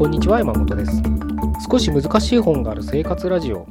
[0.00, 1.02] こんにちは山本です。
[1.70, 3.66] 少し難しい本がある生活ラジオ。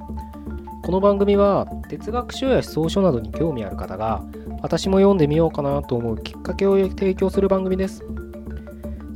[0.84, 4.24] この番組は哲学書や思想書などに興味ある方が
[4.62, 8.04] 私も読んでみようかなと思うきっかけを提供する番組です。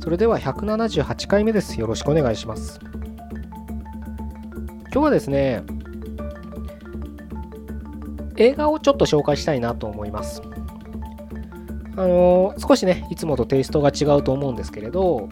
[0.00, 1.78] それでは178回目です。
[1.78, 2.80] よろしくお願いします。
[4.90, 5.62] 今日はですね
[8.38, 10.42] 映画をちょっと紹介したいなと思います。
[11.96, 15.28] あの少しねいつもとテイストが違うと思うんですけれど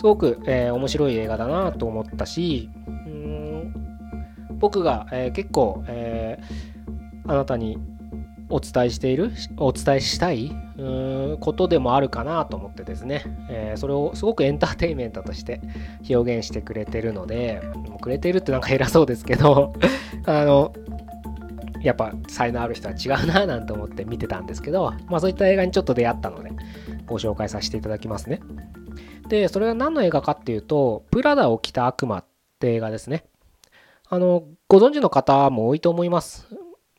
[0.00, 3.74] すごく、えー、面白い映画だなと思ったしうん
[4.58, 7.76] 僕が、えー、結構、えー、あなたに
[8.48, 10.56] お伝えしているお伝えしたい
[11.40, 15.60] ことでもあるかなと思ってですね、えそれをすごくエンターテインメントとして
[16.08, 17.62] 表現してくれてるので
[18.00, 19.74] くれてるってなんか偉そうですけど
[20.24, 20.72] あの
[21.82, 26.50] やっぱ才能ある人は違うななんて思って見てたんですけど、まあそういった映画にちょっと出会ったので、
[27.06, 28.40] ご紹介させていただきますね。
[29.30, 32.24] で、それは何の映画かっていうと、プラダを着た悪魔っ
[32.58, 33.24] て映画ですね。
[34.08, 36.48] あの、ご存知の方も多いと思います。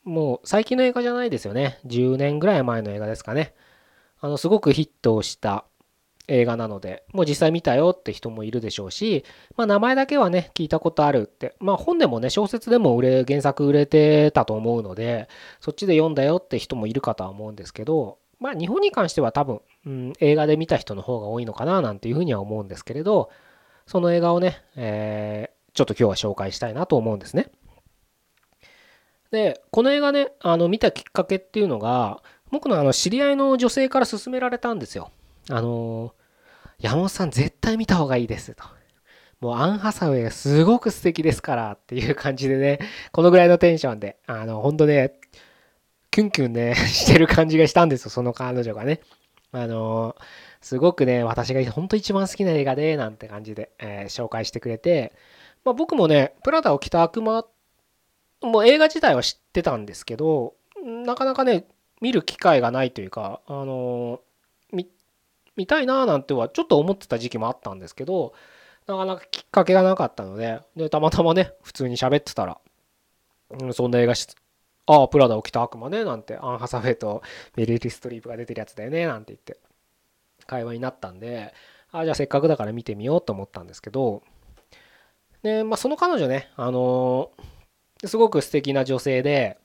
[0.03, 1.77] もう最近の映画じゃないですよね。
[1.85, 3.53] 10年ぐらい前の映画ですかね。
[4.21, 5.65] あの、すごくヒットした
[6.29, 9.25] 映画なので、もう実際見たよって人もいるでしょうし、
[9.57, 15.27] まあ名前だけはね、聞いたことあるって、まあ本でもね、小説でも売れ、原作売れてたと思うので、
[15.59, 23.29] そっちで読んだよって人もいるかとは思うんですけど、まあ日本に関しては多分、うん、映画で見た人の方が多いのかななんていうふうには思うんですけれど、
[23.85, 27.51] その映画をね、えー、ちょっと今日は紹介したいなと思うんですね。
[29.31, 35.11] で、この映画ね、あの見たきっかけっていうのが、僕のあの知り合いの女性から勧められたんですよ。
[35.49, 36.13] あの
[36.79, 38.63] 山本さん絶対見た方がいいですと。
[39.39, 42.79] もうアン・ハサウェイがすごく素敵ですからっていう感じでね、
[43.11, 45.13] このぐらいのテンションで、あの、ほんとね、
[46.11, 49.01] キュンキュンね、 してる感じがしたんですよ、その彼女がね。
[49.53, 50.15] あの
[50.61, 55.13] すごくね、私が本当一番好きな映画で、なんて感じで、え、紹介してくれて、
[55.65, 57.45] まあ、僕もね、プラダを着た悪魔、
[58.41, 60.55] もう映画自体は知ってたんですけど、
[61.05, 61.67] なかなかね、
[62.01, 64.21] 見る機会がないというか、あの
[65.55, 68.33] 見たいなーなんてはちょっと思ってた時期もあったんですけど
[68.87, 72.57] なかなかきっかけがなかったのででたまたまね普通に喋ってたら、
[73.59, 74.15] うん、そんな映画
[74.87, 76.37] ああプラダを着た悪魔ねなんて。
[76.41, 77.21] アン・ハサウェイと
[77.55, 79.57] メリリストリープが出てるやつだよねなんて言って。
[80.47, 81.53] 会話になったんで
[81.91, 84.23] ああじゃあせっかくだから見てみようと思ったんですけど。
[85.43, 89.59] で、まあ、その彼女ねあのー、すごく素敵な女性で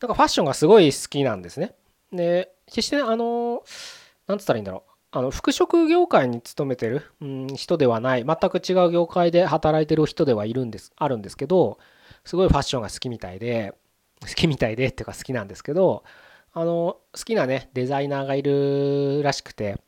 [0.00, 1.74] なんかファッションがすごい好きなんですね。
[2.12, 4.90] で決してねあのーなんつったらいいんだろう。
[5.12, 11.78] あの服飾業界に勤めてる、うん、人ではない全く違う業界で働いてる人ではいるんですあるんですけど
[12.24, 13.72] すごいファッションが好きみたいで
[14.22, 16.04] 好きみたいでっていうか好きなんですけど
[16.52, 19.80] あの好きなねデザイナーがいるらしくて、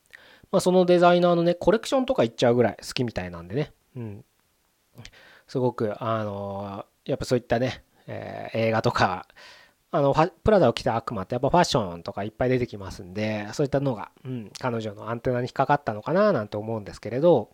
[0.53, 4.25] まあ、そのデザイナーのねコレクションとか行っちゃうぐらい好きみたいなんでね、うん、
[5.47, 9.27] すごくあのやっぱそういったね、え、映画とか
[9.91, 10.15] あの
[10.45, 17.51] プラダを着た悪魔ってやっぱファッションとかいっぱい出てきますんでそういったのが、うん、彼女のアンテナに引っかかったのかななんて思うんですけれど。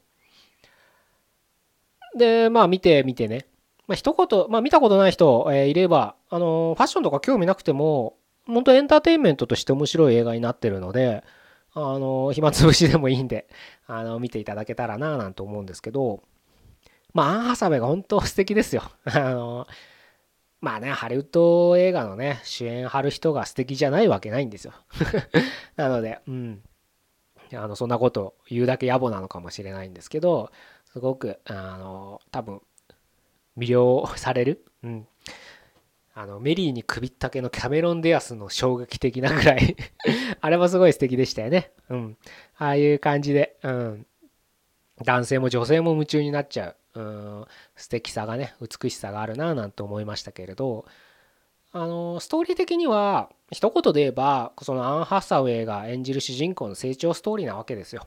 [2.17, 3.47] でまあ見てみてね、
[3.87, 11.25] まあ一言、まあ、見たことない人、え、いればあのファッションとか興味なくても本当エンターテインメントとして面白い映画になってるので
[11.73, 13.49] あの暇つぶしでもいいんで
[13.87, 16.23] あの見ていただけたらななんて思うんですけど
[17.13, 19.67] まあアン・ハサウェイが本当素敵ですよ あの
[20.65, 24.73] まあね、ハリウッド映画のね、主演張る人が素敵じゃないわけないんですよ。
[25.77, 26.63] なので、うん。
[27.53, 30.51] あの、そんなこと言うだけ野暮なのかもしれないんですけど、
[30.87, 32.63] すごく、あの、多分、
[33.57, 34.65] 魅了される？
[34.83, 35.07] うん。
[36.17, 39.77] あの、メリーに首ったけのキャメロン・デアスの衝撃的なぐらい
[40.41, 41.73] あれもすごい素敵でしたよね。
[41.89, 42.17] うん。
[42.57, 44.07] ああいう感じで、うん。
[45.05, 46.77] 男性も女性も夢中になっちゃう。
[46.95, 47.47] うん
[47.77, 50.85] 素敵さがね美しさがあるななんて思いましたけれど
[51.73, 58.07] あのストーリー的には一言で言えばそのアン・ハサウェイが演じる主人公の成長ストーリーなわけですよ。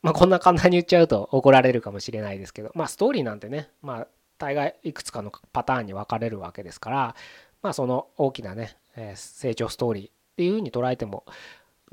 [0.00, 4.08] まあこんな簡単に言っちゃうと怒られるかもしれないですけどまあストーリーなんてねまあ
[4.42, 7.16] 大概いくつかのパターンに分かれるわけですから
[7.62, 11.24] まあその大きなね、え成長ストーリーっていうふうに捉えても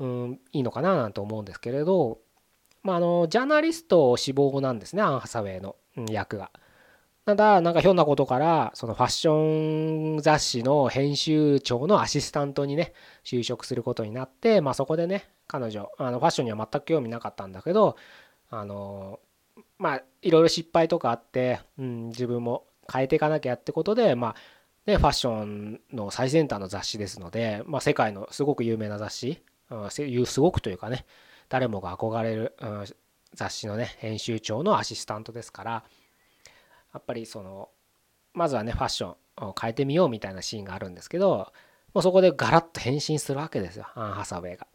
[0.00, 2.18] うんいいのかななんて思うんですけれど
[2.82, 5.76] まあ、あのジャーナリスト志望なんですねアン・ハサウェイの
[6.08, 6.50] 役が。
[7.26, 12.94] ただなんかひょんなことからそのファッション雑誌の編集長のアシスタントにね
[13.24, 17.96] 就職することになって、まあ、そこでね彼女あのファッションには全く興味なかったんだけど
[18.48, 19.20] あの
[19.80, 24.34] まあいろいろ失敗とかあって、うん、自分も変えていかなきゃってことでまあ
[24.84, 31.06] ねファッションの最先端の雑誌ですので、まあ、世界のすごく有名な雑誌、うん、すごくというかね
[31.48, 32.84] 誰もが憧れる、うん、
[33.32, 35.84] 雑誌のね編集長のアシスタントですから
[36.92, 37.70] やっぱりその
[38.34, 41.52] まずはねファッションを変えてみようみたいなシーンがあるんですけど
[41.94, 44.66] もうそこでガラッと変身するわけですよアン・ハサウェイが。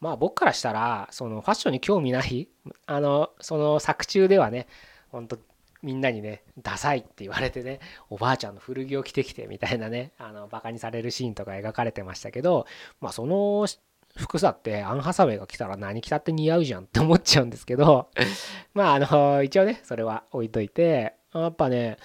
[0.00, 2.48] まあ僕からしたらそのファッションに興味ない
[2.86, 4.66] あのその作中ではね
[5.10, 5.38] ほんと
[5.82, 12.66] みんなにねダサいって言われてねおばあちゃんの古着を着てきてみたいなねあのバカにされるシーンとか描かれてましたけど
[13.00, 13.66] まあその
[14.16, 18.08] 服さってアン・ハサウェイが着たら何着たって似合うじゃんって思っちゃうんですけど
[18.74, 21.98] まああの一応ねそれは置いといてやっぱね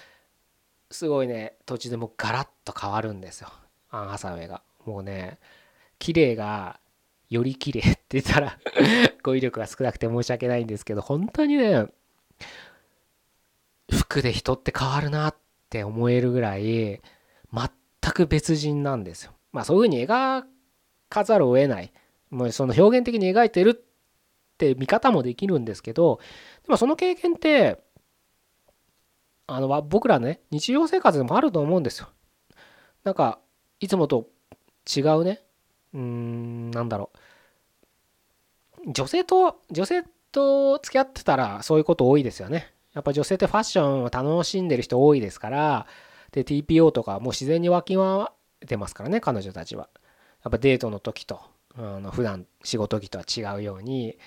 [0.92, 3.50] すごいね途中でもガラッと変わるんですよ
[3.90, 4.62] アン・ハサウェイが。
[4.86, 5.40] もうね
[6.00, 6.80] 綺麗が
[7.32, 8.60] より綺麗って言ったら
[9.24, 11.88] 語彙力が少なくて申し訳ないんですけど本当にね
[13.90, 15.36] 服で人って変わるなっ
[15.70, 17.02] て思えるぐらい
[17.54, 17.70] 全
[18.14, 19.34] く別人なんですよ。
[19.54, 20.44] まあそういうふうに描
[21.08, 21.94] かざるを得ない。
[22.30, 23.76] もうその表現的に描いてるっ
[24.58, 26.20] て見方もできるんですけど
[26.64, 27.82] でもその経験って
[29.48, 32.10] あの僕らね日常生活でもあると思うんですよ。
[33.04, 33.40] なんか
[33.80, 34.28] いつもと
[34.94, 35.42] 違うね
[35.94, 37.12] うーんなんだろ
[38.86, 38.92] う。
[38.92, 42.74] 女性と女性と付き合ってたらそういうこと多いですよね。
[42.94, 45.88] やっぱ女性ってファッションを楽しんでる人多いですから。
[46.32, 48.26] で TPO とかもう自然に湧き回っ
[48.68, 49.90] てますからね彼女たちは。
[50.44, 51.42] やっぱデートの時と
[51.76, 54.18] あの普段仕事着とは違うように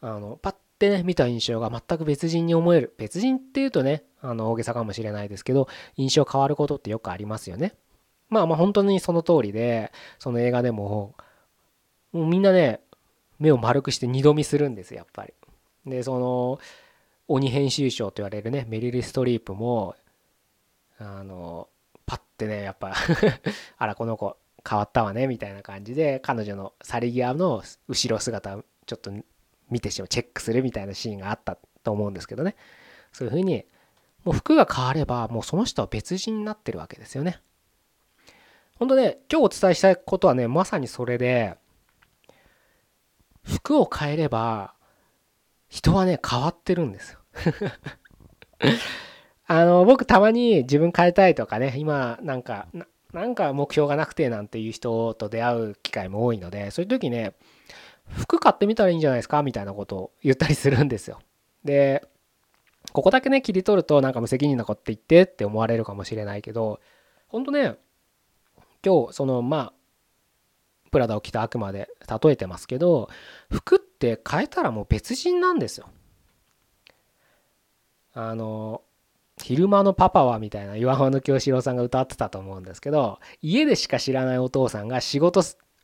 [0.00, 2.94] あのパッてね見た印象が全く別人に思える。
[2.98, 7.74] 別人っていうとねあの大げさかもしれないですけど印象変わることってよくありますよね。
[8.30, 11.14] まあまあ本当にその通りでその映画でも
[12.12, 12.80] もうみんなね
[13.38, 15.34] 目を丸くして二度見するんですやっぱり。
[15.86, 16.58] でその
[17.26, 19.94] 鬼編集長と言われるねメリル・ストリープも
[20.98, 21.68] あの
[22.04, 22.92] パッてねやっぱ
[23.78, 24.36] あらこの子
[24.68, 29.12] 変わったわねみたいな感じで彼女の去り際の後ろ姿をちょっと
[29.70, 32.56] 見てしまうチェックするみたいなシーンがあったと思うんですけどね。
[33.12, 33.64] そういうふうに
[34.24, 37.40] もう服が変わればもうその人は別人になってるわけですよね。
[38.80, 41.56] 本当ね今日お伝えしたいことはねまさにそれで
[43.44, 44.74] 服を変えれば
[45.68, 47.18] 人はね変わってるんですよ。
[49.46, 52.68] あの僕たまに自分変えたいとかね今なんか
[53.12, 57.34] なんか目標がなくてなんていう人と出会う機会も多いのでそういう時ね
[58.08, 59.42] 服買ってみたらいいんじゃないですか？
[59.42, 61.20] みたいなことを言ったりするんですよ。
[61.64, 62.02] で
[62.92, 66.80] ここだけね切り取るとなんか無責任なこと言ってって思われるかもしれないけど
[67.28, 67.76] ほんとね
[68.84, 69.72] 今日そのまあ
[70.90, 73.08] プラダを着た悪魔で例えてますけど
[73.50, 75.88] 服って変えたらもう別人なんですよ。
[78.12, 78.82] あの
[79.42, 85.42] 昼間のパパはみたいな岩間の京志郎さんが歌ってたと思うんですけど家でしか知らないお父さんが仕事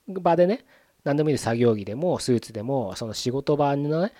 [0.08, 0.64] 場でね
[1.04, 4.12] 何でもいい作業着でもスーツでもその仕事場のね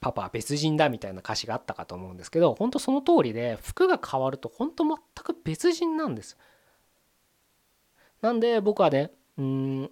[0.00, 6.36] パパは別人だみたいな歌詞があったかと思うんですけど本当その通りで服が変わると本当全く別人なんです。
[8.24, 9.90] なんで僕はねうん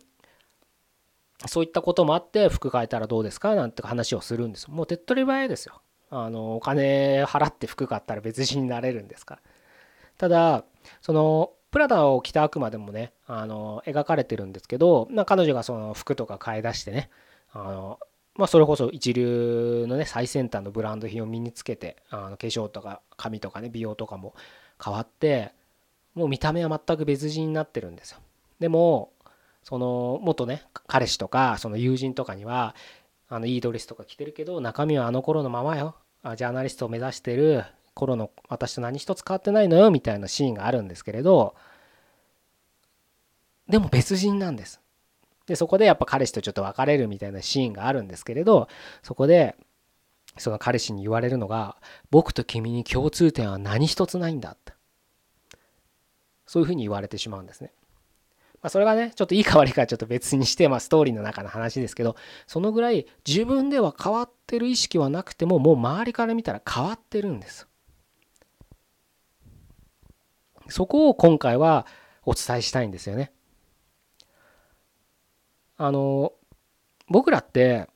[1.46, 3.54] そういったこともあって服変えたらどうですか？
[3.54, 5.82] なんて話をするんですもう手っ取り早いですよ。
[6.08, 9.42] あのお金払って服買ったら別人になれるんですから。
[10.16, 10.64] ただ
[11.02, 17.10] そのプラダを着た悪魔でもねあの描かれてるんですけど、まあ、彼女がその服とか買い出してね
[17.52, 17.98] あの、
[18.36, 24.34] まあ、それこそ一流のね最先端のブランド品を身につけてあの化粧とか髪とかね美容とかも
[24.82, 25.52] 変わって
[26.14, 28.18] もう見た目は全く別人になってるんですよ。
[28.58, 29.12] でも
[29.62, 32.74] その元ね彼氏とかその友人とかには
[33.28, 35.96] あのいいドレスとか着てるけど中身はあの頃のままよ。
[36.36, 37.64] ジャーナリストを目指してる
[37.94, 41.56] 頃の私と何一つ変わってないのよみたいなシーンがあるんですけれど
[43.68, 44.80] でも別人なんです。
[45.46, 48.68] でそこでやっぱ彼氏とちょっと別れるみたいなシーンがあるんですけれど
[49.02, 49.56] そこで
[50.38, 51.76] その彼氏に言われるのが
[52.10, 54.71] 「僕と君に共通点は何一つないんだ」って。
[56.52, 57.72] そういうふうに言われてしまうんですね。
[58.60, 62.14] まあ、それがねちょっといいか悪いかちょっと別にして、まあ、ストーリーの中の話ですけど
[62.46, 67.66] そのぐらい自分では変わってる意識はなくてももう周りから見たら変わってるんです。
[70.68, 71.86] そこを今回は
[72.26, 73.32] お伝えしたいんですよね。
[75.78, 76.34] あの
[77.08, 77.88] 僕らって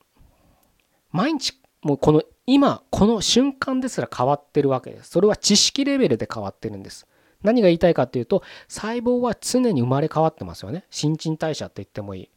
[1.12, 5.10] 毎日もうこの今この瞬間ですら変わってるわけです。
[5.10, 7.06] それは知識レベルで変わってるんです。
[7.42, 10.84] 何が言いたいかっていうと細胞は常に生まれ変わってますよね。
[10.90, 12.30] 新陳代謝って言ってもいい。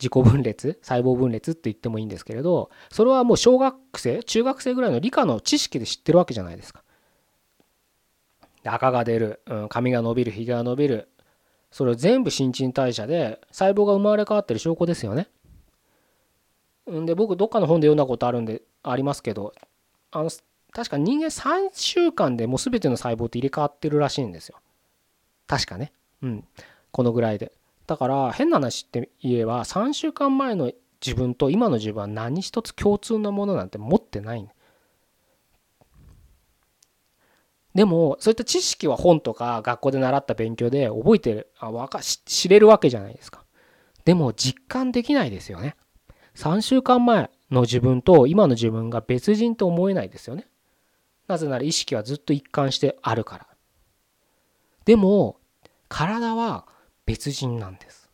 [0.00, 6.84] 自己分裂細胞分裂って言ってもいいんですけれどそれはもう小学生中学生ぐらいの理科の知識で知ってるわけじゃないですか。
[8.64, 11.08] 赤が出る、うん、髪が伸びるひげが伸びる
[11.70, 15.28] それを全部新陳代謝で細胞が生まれ変わってる証拠ですよね
[16.86, 19.52] で僕どっかの本で読んだことあるんでありますけど
[20.10, 20.30] あの
[20.72, 24.58] 確か人間3週間でもう全ての細胞って入れ替わってるらしいんですよ。
[25.46, 25.92] 確かね。
[26.22, 26.44] うん。
[26.90, 27.52] このぐらいで。
[27.86, 30.72] だから変な話って言えば3週間前の
[31.04, 34.48] 自分と今の自分は何一つ共通のものなんて持ってない
[37.74, 43.44] でもそういった知識は本とか学校で習った勉強で覚えてるあわか知れるわけじゃないですか。
[44.04, 45.76] でも実感できないですよね。
[46.34, 50.48] 3週間前の自分と今の自分が別人と思えないですよね。
[51.28, 53.46] なぜなら意識はずっと一貫してあるから。
[54.84, 55.38] でも
[55.88, 56.66] 体は
[57.06, 58.10] 別人なんです。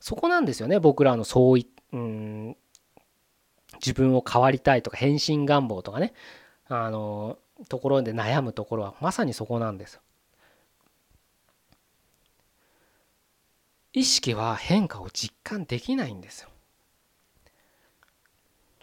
[0.00, 2.56] そこなんですよね僕らのそういうん
[3.74, 6.14] 自分を変わりたいとか変身願望とかね。
[6.66, 7.38] あの
[7.68, 10.00] ところで悩むところはまさにそこなんです
[13.92, 16.50] 意識は変化を実感できないんですよ。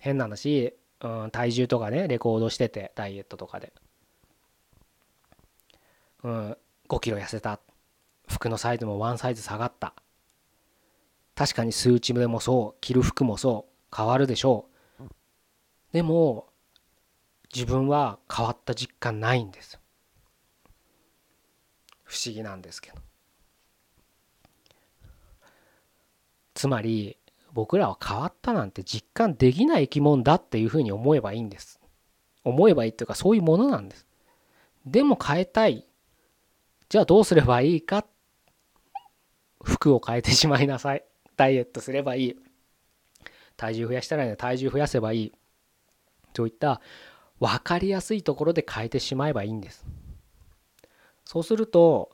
[0.01, 3.73] 変な話、うん、体重とかねレコードしててダイエットとかで、
[6.23, 6.57] うん、
[6.89, 7.59] 5キロ痩せた。
[8.27, 9.93] 服のサイズもワンサイズ下がった。
[11.35, 14.67] 確かに数値でもそう着る服もそう変わるでしょ
[14.99, 15.03] う。
[15.91, 16.47] でも
[17.53, 19.79] 自分は変わった実感ないんです
[22.03, 22.97] 不思議なんですけど。
[26.53, 27.17] つまり
[27.55, 31.79] 僕らは変わったなんて実感できない生き物だっていうふうに思えばいいんです。
[32.43, 34.05] 思えばいいっていうかそういうものなんです。
[34.85, 35.87] でも変えたい。
[36.89, 38.05] じゃあどうすればいいか。
[39.63, 41.05] 服を変えてしまいなさい。
[41.37, 42.35] ダイエットすればいい。
[43.55, 45.31] 体重増やしたらね体重増やせばいい。
[46.33, 46.81] といった
[47.39, 49.85] 分かりやすいところで変えてしまえばいいんです。
[51.23, 52.11] そうすると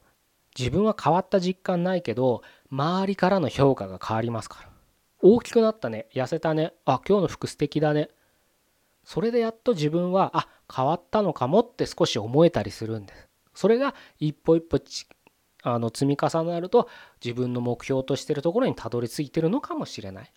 [0.56, 4.71] 自分は変わった実感ないけど周りからの評価が変わりますから。
[5.22, 6.08] 大きくなったね。
[6.13, 6.74] 痩せたね。
[6.86, 8.10] あ今日の服素敵だね。
[9.04, 13.28] それでやっと自分はあ変わったのかもって少し思えたりするんです。
[13.54, 14.80] それが一歩一歩
[15.63, 16.90] あの積み重なると
[17.24, 20.32] 自分の目標としてるところにたどり着いてるのかもしれない。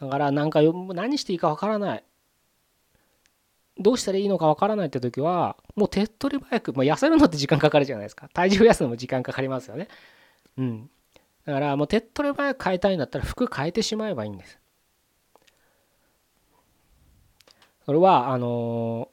[0.00, 2.04] だからなんか何していいかわからない。
[3.78, 8.28] どうしたらいいのかわからないって時はもう手っ取り早く、まあ、痩せるのって時間かかるじゃないですか。
[8.28, 9.88] 体重増やすのも時間かかりますよね。
[10.58, 10.90] うん。
[11.44, 14.58] だからもう手っ取り早く変えたいんだったら服変えてしまえばいいんです
[17.84, 19.08] それはあの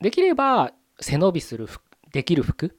[0.00, 1.68] できれば背伸びする
[2.12, 2.76] できる服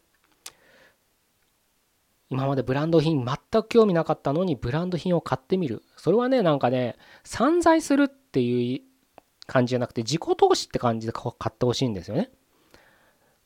[2.30, 8.90] 今までブランド品全く興味なかったのにブランド品を買ってみるそれはねなんかね散財するっていう
[9.48, 12.30] 感じじゃなくて自己投資って感じで買ってほしいんですよね。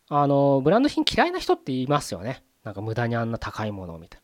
[0.09, 2.43] あのブランド品嫌いな人って言いますよね。
[2.63, 4.22] なんか無駄にあんな高いものを見て。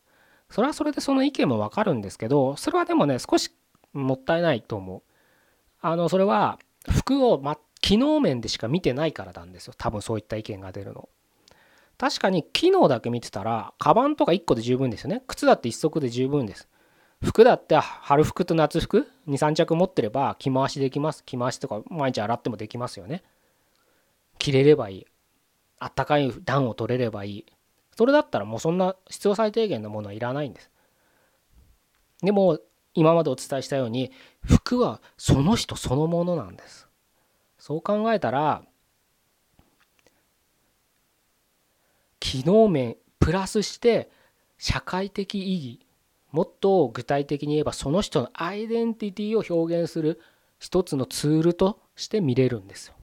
[0.50, 3.54] それはそれでその意見もわかるんですけどそれはでもね少し
[3.92, 5.02] もったいないと思う。
[5.80, 11.08] あのそれは服を、ま、機能面でしか見てないからなんですよ多分そういった意見が出るの。
[11.98, 15.22] 確かに機能だけ見てたらカバンとか1個で十分ですよね。
[15.26, 16.68] 靴だって1足で十分です。
[17.22, 23.22] 服だって春服と夏服？23着持ってれば着回しできます着回しとか毎日洗ってもできますよね
[24.38, 25.06] 着れればいい
[25.78, 27.46] あったかい暖を取れればいい
[28.00, 30.70] それだったらもうそんな必要最低限のものはいらないんです
[32.22, 32.58] でも
[32.94, 34.10] 今までお伝えしたように
[34.42, 36.88] 服はその人そのものなんです
[37.58, 38.62] そう考えたら
[42.20, 44.10] 機能面プラスして
[44.56, 45.86] 社会的意義
[46.32, 50.22] もっと具体的に言えばその人のアイデンティティを表現する
[50.58, 52.94] 一つのツールとして見れるんですよ。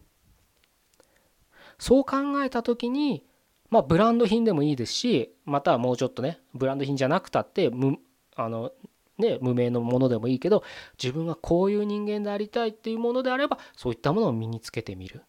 [1.78, 3.27] そう考えた時に
[3.70, 7.98] まあブランド品でもいいですしまたはもうちょっとねブランド品じゃなくたって無
[8.36, 8.72] あの
[9.18, 10.64] ね無名のものでもいいけど
[11.02, 15.24] 自分がこういう人間でありたいっていうものであればそういったものを身につけてみる。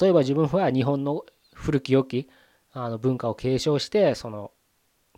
[0.00, 2.28] 例えば自分は日本の古き良き
[2.72, 4.52] あの文化を継承してその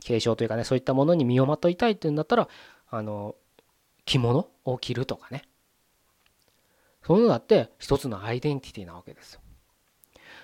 [0.00, 2.49] 継承というかねそういったものに身をまといたいっていうんだったら
[2.90, 3.35] あの
[4.04, 5.45] 着物を着るとかね
[7.07, 9.40] そういうのだって一つのアイデンティティなわけですよ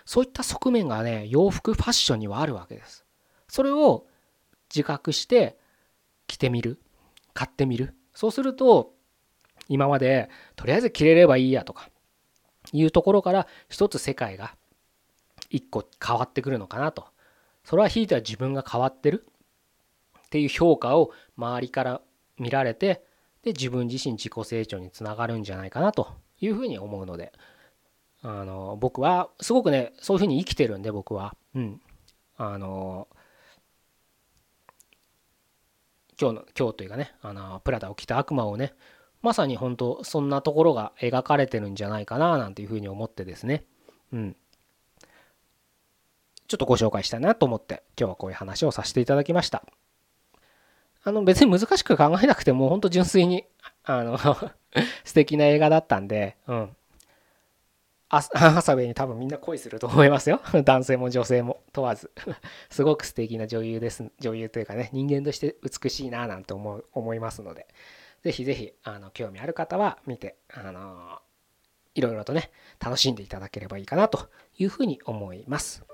[0.09, 3.05] そういった側面がね洋服ファッションにはあるわけです。
[3.47, 4.07] それを
[4.75, 5.59] 自覚して
[6.27, 6.81] 着てみる
[7.35, 7.95] 買ってみる。
[8.15, 8.95] そうすると
[9.69, 11.91] 今までとりあえず着れればいいやとか
[12.73, 14.55] いうところから一つ世界が
[15.51, 17.05] 一個変わってくるのかなと。
[17.63, 19.27] それはひいては自分が変わってる。
[20.25, 22.01] っていう評価を周りから
[22.39, 23.05] 見られて
[23.43, 26.09] で自分自身自己成長につながるんじゃないかなと
[26.41, 27.31] いうふうに思うので。
[28.23, 31.37] あの僕はすごくねそういうふうに生きてるんで僕は。
[31.55, 31.81] うん。
[32.37, 33.09] あの
[36.21, 38.75] 今日の今日というかねあのプラダを着た悪魔をね
[39.23, 43.65] まさに本当そんなところが描かれてるんじゃないかななんていうふうに思ってですね。
[44.13, 44.37] うん。
[46.47, 49.65] ちょっとご紹介したいなと思って今日はこういう話をさせていただきました。
[51.05, 53.45] あの別に難しく考えなくても本当純粋に
[53.85, 54.19] あの
[55.05, 56.77] 素敵な映画だったんでうん。
[58.11, 58.23] アン
[58.55, 60.41] ハサウェイに多分みんな恋すると思いますよ。
[60.65, 62.11] 男性も女性も問わず。
[62.71, 64.11] すごく素敵な女優です。
[64.19, 67.67] 女優というかね、人間として美しいななんて思う思いますので、
[68.23, 71.21] ぜひぜひ、あの、興味ある方は見て、あの、
[71.95, 72.51] いろいろとね、
[72.81, 75.85] 楽しんでいただければいいかなというふうに思います。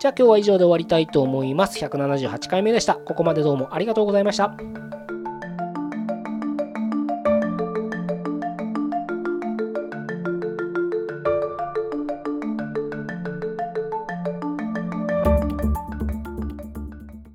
[0.00, 1.78] じゃあ今日は以上で終わりたいと思います。
[1.84, 2.94] 178回目でした。
[2.94, 4.56] ここまでどうもありがとうございました。